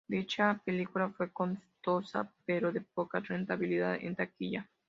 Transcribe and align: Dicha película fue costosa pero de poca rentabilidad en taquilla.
Dicha 0.07 0.59
película 0.65 1.09
fue 1.15 1.31
costosa 1.31 2.33
pero 2.47 2.71
de 2.71 2.81
poca 2.81 3.19
rentabilidad 3.19 3.99
en 4.01 4.15
taquilla. 4.15 4.67